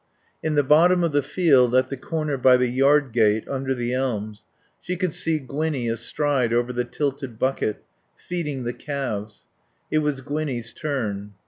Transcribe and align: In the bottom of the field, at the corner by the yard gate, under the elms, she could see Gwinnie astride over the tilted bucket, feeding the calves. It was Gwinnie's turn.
In 0.41 0.55
the 0.55 0.63
bottom 0.63 1.03
of 1.03 1.11
the 1.11 1.21
field, 1.21 1.75
at 1.75 1.89
the 1.89 1.95
corner 1.95 2.35
by 2.35 2.57
the 2.57 2.65
yard 2.69 3.11
gate, 3.11 3.47
under 3.47 3.75
the 3.75 3.93
elms, 3.93 4.45
she 4.81 4.95
could 4.95 5.13
see 5.13 5.37
Gwinnie 5.37 5.87
astride 5.89 6.51
over 6.51 6.73
the 6.73 6.85
tilted 6.85 7.37
bucket, 7.37 7.83
feeding 8.15 8.63
the 8.63 8.73
calves. 8.73 9.45
It 9.91 9.99
was 9.99 10.21
Gwinnie's 10.21 10.73
turn. 10.73 11.33